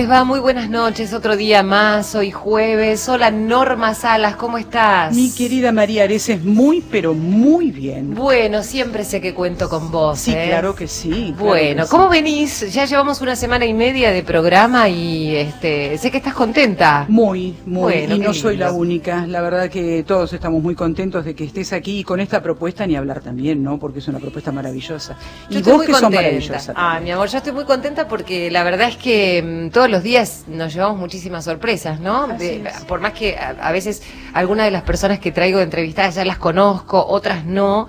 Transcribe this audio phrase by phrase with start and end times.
[0.00, 0.24] Les va?
[0.24, 3.06] Muy buenas noches, otro día más, hoy jueves.
[3.06, 5.14] Hola Norma Salas, ¿cómo estás?
[5.14, 8.14] Mi querida María Areces, muy, pero muy bien.
[8.14, 10.18] Bueno, siempre sé que cuento con vos.
[10.20, 10.46] Sí, ¿eh?
[10.48, 11.34] claro que sí.
[11.36, 11.90] claro Bueno, que sí.
[11.90, 12.72] ¿cómo venís?
[12.72, 17.04] Ya llevamos una semana y media de programa y este, sé que estás contenta.
[17.08, 17.92] Muy, muy.
[17.92, 19.26] Bueno, y no soy la única.
[19.26, 22.86] La verdad que todos estamos muy contentos de que estés aquí y con esta propuesta
[22.86, 23.78] ni hablar también, ¿no?
[23.78, 25.18] Porque es una propuesta maravillosa.
[25.50, 26.16] Yo y estoy vos muy que contenta.
[26.22, 26.72] maravillosa.
[26.74, 30.02] Ah, mi amor, yo estoy muy contenta porque la verdad es que mm, todos los
[30.02, 32.26] días nos llevamos muchísimas sorpresas, ¿no?
[32.28, 34.02] De- por más que a, a veces
[34.32, 37.88] algunas de las personas que traigo entrevistadas ya las conozco, otras no.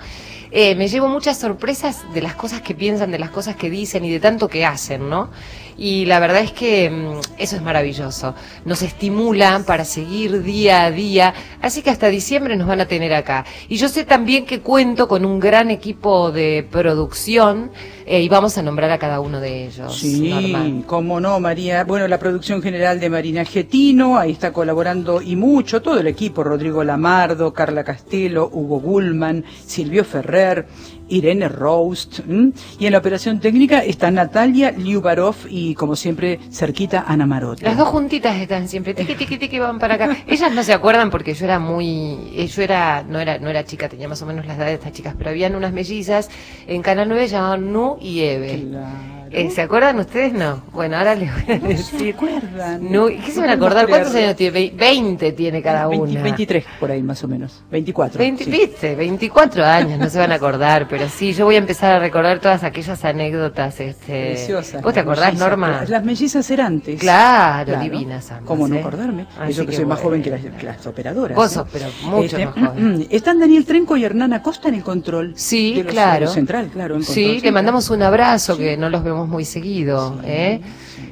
[0.52, 4.04] Eh, me llevo muchas sorpresas de las cosas que piensan, de las cosas que dicen
[4.04, 5.30] y de tanto que hacen, ¿no?
[5.78, 8.36] Y la verdad es que mm, eso es maravilloso.
[8.66, 11.34] Nos estimulan para seguir día a día.
[11.62, 13.46] Así que hasta diciembre nos van a tener acá.
[13.70, 17.72] Y yo sé también que cuento con un gran equipo de producción
[18.06, 19.98] eh, y vamos a nombrar a cada uno de ellos.
[19.98, 20.86] Sí, Norma.
[20.86, 21.84] cómo no, María.
[21.84, 26.44] Bueno, la producción general de Marina Getino, ahí está colaborando y mucho todo el equipo,
[26.44, 30.41] Rodrigo Lamardo, Carla Castelo, Hugo Gullman, Silvio Ferrer,
[31.12, 32.54] Irene Roust, ¿m?
[32.80, 37.64] y en la operación técnica está Natalia Liubarov y como siempre cerquita Ana Marotti.
[37.64, 40.18] Las dos juntitas están siempre, tiqui, tiqui, tiqui, van para acá.
[40.28, 43.66] Ellas no se acuerdan porque yo era muy, eh, yo era, no era, no era
[43.66, 46.30] chica, tenía más o menos la edad de estas chicas, pero habían unas mellizas
[46.68, 48.68] en Canal 9 llamaban Nu y Eve.
[48.70, 49.21] Claro.
[49.34, 50.34] Eh, ¿Se acuerdan ustedes?
[50.34, 50.62] No.
[50.74, 52.14] Bueno, ahora les voy a No se decir.
[52.16, 52.92] acuerdan.
[52.92, 53.88] Nu- ¿Qué se No van a acordar?
[53.88, 54.52] ¿Cuántos años tiene?
[54.52, 56.22] Ve- 20 tiene cada 20 una.
[56.24, 57.64] 23 por ahí más o menos.
[57.72, 58.20] 24.
[58.20, 58.52] 20, sí.
[58.52, 58.96] ¿Viste?
[58.96, 62.40] 24 años, no se van a acordar, pero sí, yo voy a empezar a recordar
[62.40, 63.80] todas aquellas anécdotas.
[63.80, 64.32] Este...
[64.32, 64.82] Preciosas.
[64.82, 65.84] ¿Vos te acordás, mellizas, Norma?
[65.88, 67.00] Las mellizas erantes.
[67.00, 68.80] Claro, divinas ambas, ¿Cómo no ¿eh?
[68.80, 69.28] acordarme?
[69.40, 70.10] Así Eso que, que soy más bueno.
[70.10, 71.36] joven que las, que las operadoras.
[71.38, 72.98] Vos sos, pero mucho más joven.
[73.00, 75.34] mm, Están Daniel Trenco y Hernán Acosta en el control.
[75.38, 76.28] Sí, de los- claro.
[76.28, 76.96] Central, claro.
[76.96, 80.20] en Sí, le mandamos un abrazo, que no los vemos muy seguido.
[80.24, 80.62] ¿eh?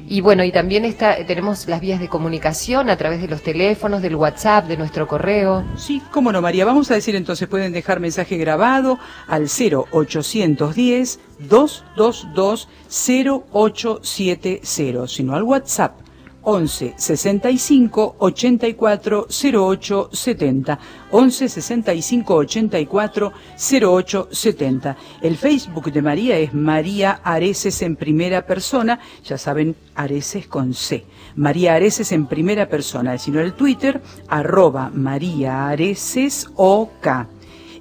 [0.07, 4.01] Y bueno, y también está, tenemos las vías de comunicación a través de los teléfonos,
[4.01, 5.63] del WhatsApp, de nuestro correo.
[5.77, 6.65] Sí, cómo no, María.
[6.65, 8.97] Vamos a decir entonces, pueden dejar mensaje grabado
[9.27, 16.08] al 0810 222 0870, sino al WhatsApp
[16.43, 20.79] 11 65 84 08 70.
[21.11, 23.33] 11 65 84
[23.81, 24.97] 08 70.
[25.21, 28.99] El Facebook de María es María Areces en primera persona.
[29.25, 31.05] Ya saben, Areces con C.
[31.35, 33.17] María Areces en primera persona.
[33.17, 37.07] Sino el Twitter, arroba María Areces OK.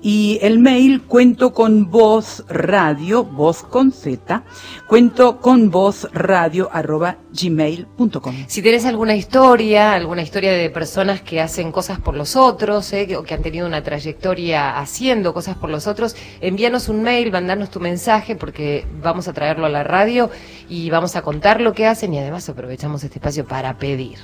[0.00, 4.44] Y el mail cuento con voz radio, voz con Z,
[4.86, 8.34] cuento con voz radio arroba gmail.com.
[8.46, 13.16] Si tenés alguna historia, alguna historia de personas que hacen cosas por los otros, ¿eh?
[13.16, 17.70] o que han tenido una trayectoria haciendo cosas por los otros, envíanos un mail, mandanos
[17.70, 20.30] tu mensaje, porque vamos a traerlo a la radio
[20.68, 24.18] y vamos a contar lo que hacen y además aprovechamos este espacio para pedir.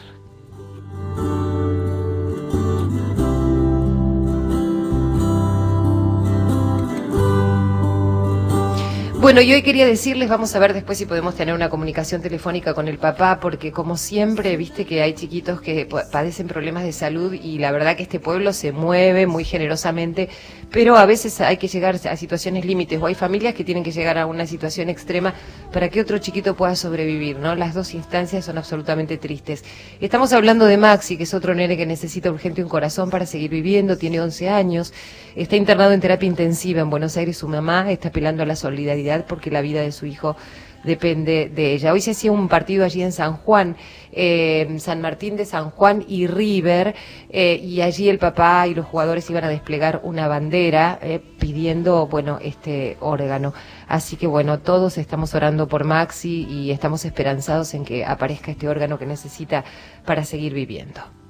[9.24, 12.74] Bueno, y hoy quería decirles, vamos a ver después si podemos tener una comunicación telefónica
[12.74, 16.92] con el papá, porque como siempre, viste que hay chiquitos que pa- padecen problemas de
[16.92, 20.28] salud y la verdad que este pueblo se mueve muy generosamente,
[20.70, 23.92] pero a veces hay que llegar a situaciones límites o hay familias que tienen que
[23.92, 25.32] llegar a una situación extrema
[25.72, 27.54] para que otro chiquito pueda sobrevivir, ¿no?
[27.54, 29.64] Las dos instancias son absolutamente tristes.
[30.02, 33.50] Estamos hablando de Maxi, que es otro nene que necesita urgente un corazón para seguir
[33.50, 34.92] viviendo, tiene 11 años,
[35.34, 39.13] está internado en terapia intensiva en Buenos Aires, su mamá está apelando a la solidaridad
[39.22, 40.36] porque la vida de su hijo
[40.84, 41.92] depende de ella.
[41.92, 43.76] Hoy se hacía un partido allí en San Juan,
[44.12, 46.94] eh, San Martín de San Juan y River,
[47.30, 52.06] eh, y allí el papá y los jugadores iban a desplegar una bandera eh, pidiendo,
[52.06, 53.54] bueno, este órgano.
[53.88, 58.68] Así que bueno, todos estamos orando por Maxi y estamos esperanzados en que aparezca este
[58.68, 59.64] órgano que necesita
[60.04, 61.23] para seguir viviendo.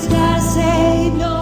[0.00, 1.16] Jesus got saved.
[1.18, 1.39] No.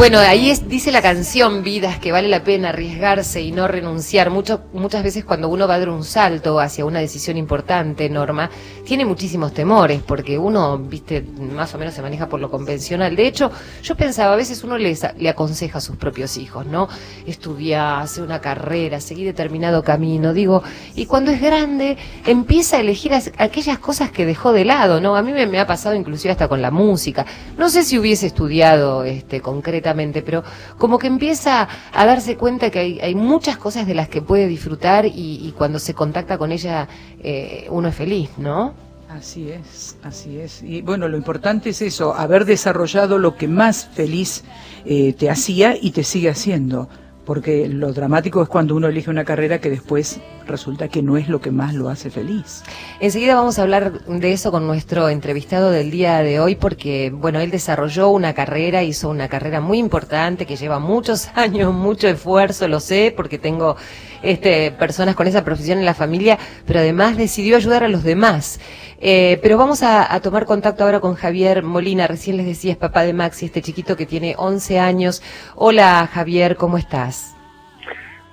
[0.00, 4.30] Bueno, ahí es, dice la canción Vidas que vale la pena arriesgarse y no renunciar.
[4.30, 8.48] Mucho, muchas veces cuando uno va a dar un salto hacia una decisión importante, Norma,
[8.86, 13.14] tiene muchísimos temores porque uno, viste, más o menos se maneja por lo convencional.
[13.14, 13.52] De hecho,
[13.82, 14.96] yo pensaba, a veces uno le,
[15.28, 16.88] aconseja a sus propios hijos, ¿no?
[17.26, 20.32] Estudiar, hacer una carrera, seguir determinado camino.
[20.32, 20.62] Digo,
[20.94, 25.14] y cuando es grande, empieza a elegir aquellas cosas que dejó de lado, ¿no?
[25.14, 27.26] A mí me, me ha pasado inclusive hasta con la música.
[27.58, 29.89] No sé si hubiese estudiado este concretamente
[30.24, 30.42] pero
[30.78, 35.06] como que empieza a darse cuenta que hay, muchas cosas de las que puede disfrutar
[35.06, 36.88] y, cuando se contacta con ella
[37.22, 38.74] eh, uno es feliz, ¿no?
[39.08, 40.62] Así es, así es.
[40.62, 44.44] Y bueno, lo importante es eso, haber desarrollado lo que más feliz
[44.84, 46.88] eh, te hacía y te sigue haciendo
[47.30, 50.20] porque lo dramático es cuando uno elige una carrera que después
[50.50, 52.62] resulta que no es lo que más lo hace feliz.
[53.00, 57.40] Enseguida vamos a hablar de eso con nuestro entrevistado del día de hoy, porque, bueno,
[57.40, 62.68] él desarrolló una carrera, hizo una carrera muy importante que lleva muchos años, mucho esfuerzo,
[62.68, 63.76] lo sé, porque tengo
[64.22, 68.60] este, personas con esa profesión en la familia, pero además decidió ayudar a los demás.
[69.00, 72.06] Eh, pero vamos a, a, tomar contacto ahora con Javier Molina.
[72.06, 75.22] Recién les decía, es papá de Maxi, este chiquito que tiene 11 años.
[75.54, 77.39] Hola Javier, ¿cómo estás?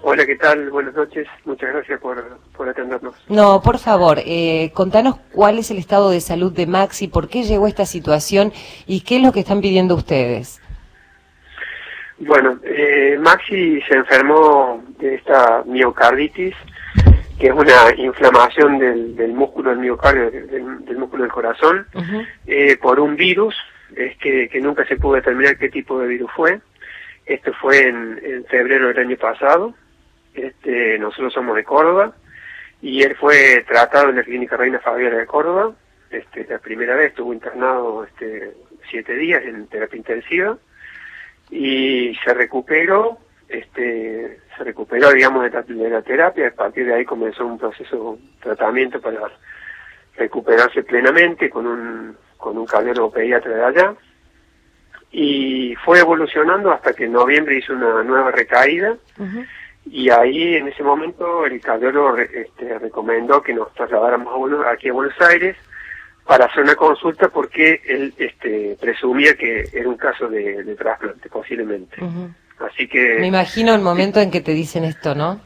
[0.09, 0.69] Hola, ¿qué tal?
[0.69, 1.27] Buenas noches.
[1.43, 3.13] Muchas gracias por, por atendernos.
[3.27, 7.43] No, por favor, eh, contanos cuál es el estado de salud de Maxi, por qué
[7.43, 8.53] llegó esta situación
[8.85, 10.61] y qué es lo que están pidiendo ustedes.
[12.19, 16.55] Bueno, eh, Maxi se enfermó de esta miocarditis
[17.37, 21.85] que es una inflamación del, del músculo del miocardio, del, músculo del corazón,
[22.45, 23.55] eh, por un virus,
[23.93, 26.61] es que, que, nunca se pudo determinar qué tipo de virus fue.
[27.25, 29.75] Esto fue en, en febrero del año pasado.
[30.37, 32.13] Este, nosotros somos de Córdoba
[32.81, 35.73] y él fue tratado en la clínica Reina Fabiola de Córdoba.
[36.09, 38.53] Este, la primera vez estuvo internado este,
[38.89, 40.57] siete días en terapia intensiva
[41.49, 43.19] y se recuperó
[43.49, 48.39] este, se recuperó, digamos, de la, terapia, a partir de ahí comenzó un proceso, un
[48.39, 49.19] tratamiento para
[50.15, 53.93] recuperarse plenamente con un, con un cardiólogo pediatra de allá,
[55.11, 58.97] y fue evolucionando hasta que en noviembre hizo una nueva recaída,
[59.91, 64.93] y ahí en ese momento el cardiólogo este, recomendó que nos trasladáramos a aquí a
[64.93, 65.55] Buenos Aires
[66.25, 71.95] para hacer una consulta porque él este, presumía que era un caso de, trasplante, posiblemente.
[72.59, 73.17] Así que...
[73.19, 75.39] Me imagino el momento en que te dicen esto, ¿no?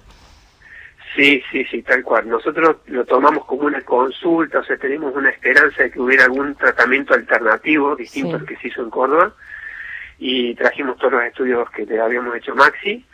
[1.15, 2.27] Sí, sí, sí, tal cual.
[2.27, 6.55] Nosotros lo tomamos como una consulta, o sea, tenemos una esperanza de que hubiera algún
[6.55, 9.33] tratamiento alternativo distinto al que se hizo en Córdoba
[10.17, 13.05] y trajimos todos los estudios que le habíamos hecho Maxi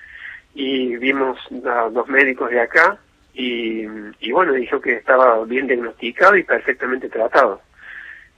[0.59, 1.37] y vimos
[1.67, 2.97] a dos médicos de acá
[3.31, 3.85] y,
[4.19, 7.61] y bueno, dijo que estaba bien diagnosticado y perfectamente tratado.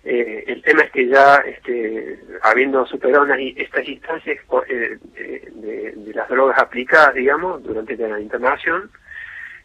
[0.04, 4.38] Eh, el tema es que ya, este, habiendo superado estas instancias
[4.68, 8.92] eh, de, las drogas aplicadas, digamos, durante la internación,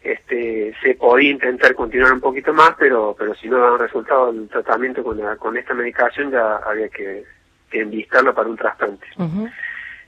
[0.01, 4.47] este, se podía intentar continuar un poquito más, pero, pero si no daba resultado el
[4.47, 7.25] tratamiento con, con esta medicación, ya había que,
[7.69, 9.07] que enlistarlo para un trasplante.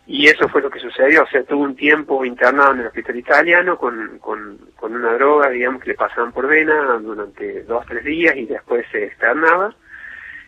[0.08, 3.18] Y eso fue lo que sucedió, o sea, tuvo un tiempo internado en el hospital
[3.18, 8.06] italiano con, con, con una droga, digamos, que le pasaban por vena durante dos, tres
[8.06, 9.76] días y después se externaba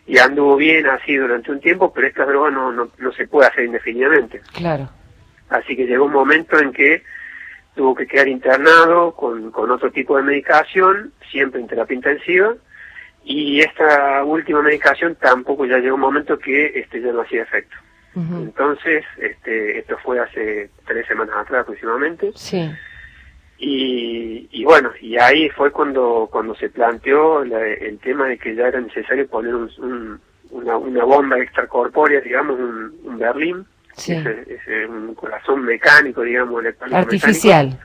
[0.06, 3.48] y anduvo bien así durante un tiempo, pero esta droga no, no, no se puede
[3.48, 4.40] hacer indefinidamente.
[4.54, 4.88] Claro.
[5.50, 7.02] Así que llegó un momento en que
[7.74, 12.54] tuvo que quedar internado con, con otro tipo de medicación, siempre en terapia intensiva,
[13.24, 17.76] y esta última medicación tampoco ya llegó un momento que este ya no hacía efecto.
[18.14, 22.32] Entonces, este, esto fue hace tres semanas atrás aproximadamente.
[22.34, 22.70] Sí.
[23.62, 28.80] Y, bueno, y ahí fue cuando, cuando se planteó el tema de que ya era
[28.80, 34.14] necesario poner un, una, una bomba extracorpórea, digamos, un, un Berlín, sí.
[34.14, 37.78] ese, un corazón mecánico, digamos, artificial.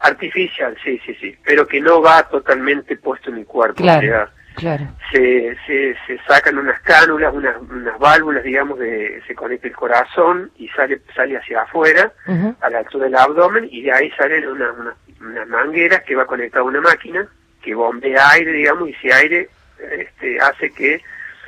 [0.00, 3.76] Artificial, sí, sí, sí, pero que no va totalmente puesto en el cuerpo.
[3.76, 4.30] Claro.
[4.58, 4.86] Claro.
[5.12, 10.50] Se, se, se sacan unas cánulas, unas, unas válvulas, digamos, de, se conecta el corazón
[10.56, 12.12] y sale sale hacia afuera,
[12.60, 16.26] a la altura del abdomen, y de ahí salen unas una, una mangueras que va
[16.26, 17.26] conectada a una máquina
[17.62, 19.48] que bombea aire, digamos, y ese aire
[19.92, 21.00] este, hace que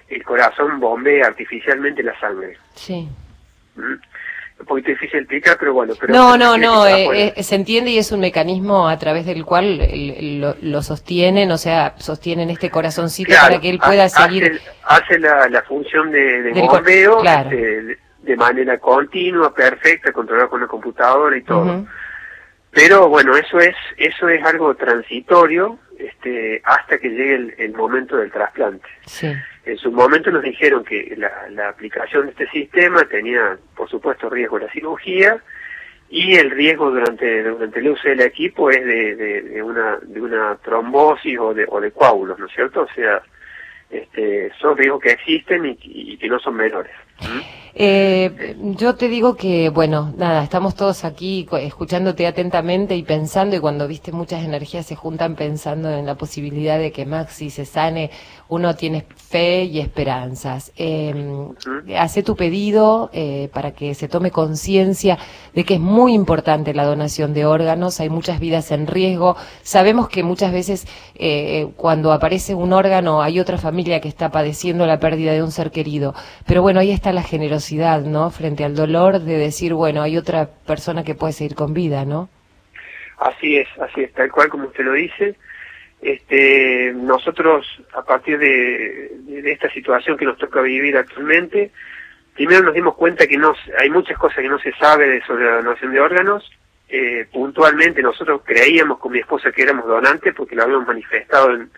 [0.08, 2.56] el corazón bombee artificialmente la sangre.
[2.74, 3.08] Sí.
[3.76, 3.94] ¿Mm?
[4.70, 5.94] Poquito difícil explicar, pero bueno.
[5.98, 9.44] Pero no, no, no, eh, eh, se entiende y es un mecanismo a través del
[9.44, 9.80] cual
[10.60, 14.60] lo, sostienen, o sea, sostienen este corazoncito para que él pueda seguir.
[14.84, 20.66] Hace, la, la, función de, de bombeo este, de manera continua, perfecta, controlada con la
[20.66, 21.84] computadora y todo.
[22.70, 28.16] Pero bueno, eso es eso es algo transitorio este, hasta que llegue el, el momento
[28.16, 28.88] del trasplante.
[29.06, 29.32] Sí.
[29.70, 34.58] En su momento nos dijeron que la, aplicación de este sistema tenía, por supuesto, riesgo
[34.58, 35.40] de la cirugía
[36.08, 41.38] y el riesgo durante, durante el uso del equipo es de una, de una trombosis
[41.38, 42.82] o de, o de coágulos, ¿no es cierto?
[42.82, 43.22] O sea,
[43.90, 46.92] este, son riesgos que existen y, y que no son menores.
[47.74, 53.60] Eh, yo te digo que, bueno, nada, estamos todos aquí escuchándote atentamente y pensando, y
[53.60, 58.10] cuando viste muchas energías se juntan pensando en la posibilidad de que Maxi se sane,
[58.50, 60.72] uno tiene fe y esperanzas.
[60.76, 61.14] Eh,
[61.96, 65.18] hace tu pedido eh, para que se tome conciencia
[65.54, 69.36] de que es muy importante la donación de órganos, hay muchas vidas en riesgo.
[69.62, 74.84] Sabemos que muchas veces eh, cuando aparece un órgano hay otra familia que está padeciendo
[74.84, 78.30] la pérdida de un ser querido, pero bueno, ahí está la generosidad, ¿no?
[78.30, 82.28] Frente al dolor de decir, bueno, hay otra persona que puede seguir con vida, ¿no?
[83.18, 85.36] Así es, así es, tal cual como usted lo dice.
[86.00, 91.70] Este, nosotros, a partir de, de esta situación que nos toca vivir actualmente,
[92.34, 95.44] primero nos dimos cuenta que no, hay muchas cosas que no se sabe de- sobre
[95.44, 96.50] la donación de órganos.
[96.88, 101.70] Eh, puntualmente nosotros creíamos con mi esposa que éramos donantes porque lo habíamos manifestado en,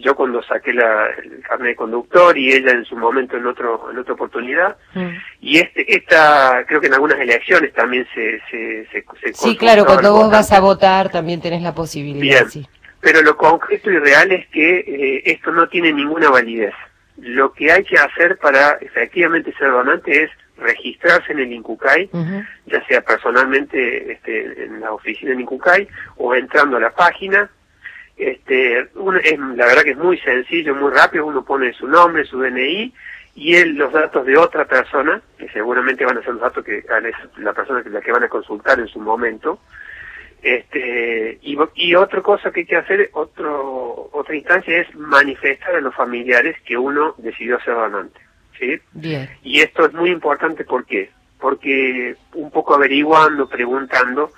[0.00, 3.90] yo cuando saqué la, el carnet de conductor y ella en su momento en otro
[3.90, 4.76] en otra oportunidad
[5.40, 9.84] y este esta creo que en algunas elecciones también se se, se, se Sí, claro,
[9.84, 12.50] cuando vos vas a votar también tenés la posibilidad, Bien.
[12.50, 12.66] sí.
[13.00, 16.74] Pero lo concreto y real es que eh, esto no tiene ninguna validez.
[17.18, 22.10] Lo que hay que hacer para efectivamente ser donante es registrarse en el INCUCAI,
[22.66, 25.86] ya sea personalmente este, en la oficina del INCUCAI
[26.16, 27.50] o entrando a la página.
[28.16, 32.24] Este, uno- es, la verdad que es muy sencillo, muy rápido, uno pone su nombre,
[32.24, 32.92] su DNI
[33.34, 36.82] y él, los datos de otra persona, que seguramente van a ser los datos que
[36.88, 37.02] la
[37.38, 39.60] la persona que la que van a consultar en su momento,
[40.42, 45.80] este, y, y otra cosa que hay que hacer, otro, otra instancia es manifestar a
[45.80, 48.20] los familiares que uno decidió ser donante.
[48.58, 48.78] ¿sí?
[48.92, 51.10] Bien, Y esto es muy importante, ¿por qué?
[51.38, 54.30] Porque un poco averiguando, preguntando,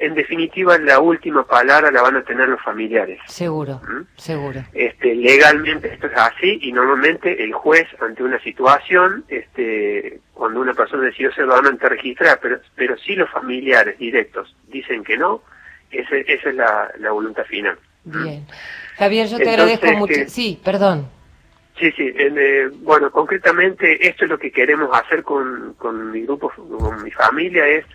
[0.00, 3.18] en definitiva la última palabra la van a tener los familiares.
[3.26, 4.02] seguro, ¿Mm?
[4.16, 4.60] seguro.
[4.72, 10.74] Este, legalmente esto es así y normalmente el juez ante una situación, este, cuando una
[10.74, 15.42] persona decidió ser donante registra, pero, pero si los familiares directos dicen que no,
[15.90, 17.78] ese- esa es la, la voluntad final.
[18.04, 18.46] Bien.
[18.96, 20.14] Javier, yo te Entonces, agradezco mucho.
[20.14, 21.08] que- Sí, perdón.
[21.78, 22.12] Sí, sí.
[22.16, 27.02] en, eh, bueno, concretamente esto es lo que queremos hacer con, con mi grupo, con
[27.02, 27.86] mi familia, es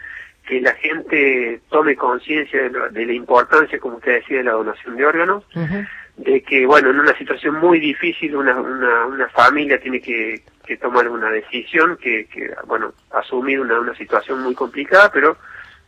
[0.46, 4.96] que la gente tome conciencia de, de la importancia, como usted decía, de la donación
[4.96, 5.44] de órganos,
[6.18, 10.78] de que, bueno, en una situación muy difícil una, una, una familia tiene que, que
[10.78, 15.38] tomar una decisión, que, que bueno, asumir una, una situación muy complicada, pero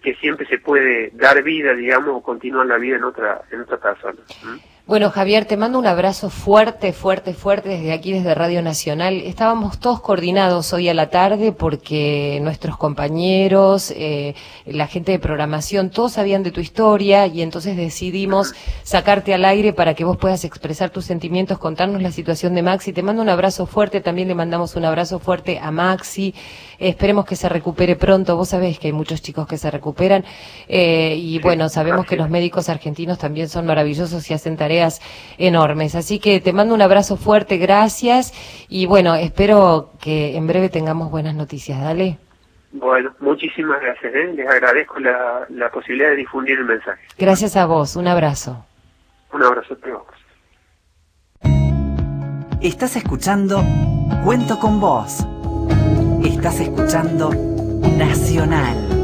[0.01, 3.77] que siempre se puede dar vida, digamos, o continuar la vida en otra, en otra
[3.77, 4.19] persona.
[4.43, 4.76] ¿Mm?
[4.87, 9.15] Bueno, Javier, te mando un abrazo fuerte, fuerte, fuerte desde aquí, desde Radio Nacional.
[9.15, 14.33] Estábamos todos coordinados hoy a la tarde porque nuestros compañeros, eh,
[14.65, 18.53] la gente de programación, todos sabían de tu historia y entonces decidimos
[18.83, 22.93] sacarte al aire para que vos puedas expresar tus sentimientos, contarnos la situación de Maxi.
[22.93, 26.33] Te mando un abrazo fuerte, también le mandamos un abrazo fuerte a Maxi.
[26.79, 28.35] Esperemos que se recupere pronto.
[28.35, 30.23] Vos sabés que hay muchos chicos que se recuperan
[30.67, 35.01] eh, y bueno, sabemos que los médicos argentinos también son maravillosos y hacen tareas
[35.37, 35.95] enormes.
[35.95, 38.33] Así que te mando un abrazo fuerte, gracias
[38.69, 41.81] y bueno, espero que en breve tengamos buenas noticias.
[41.81, 42.17] Dale.
[42.71, 44.13] Bueno, muchísimas gracias.
[44.13, 44.33] ¿eh?
[44.35, 47.01] Les agradezco la, la posibilidad de difundir el mensaje.
[47.17, 47.95] Gracias a vos.
[47.95, 48.65] Un abrazo.
[49.33, 50.17] Un abrazo a todos.
[52.61, 53.63] Estás escuchando
[54.23, 55.25] Cuento con Vos.
[56.47, 57.29] Estás escuchando
[57.97, 58.96] Nacional.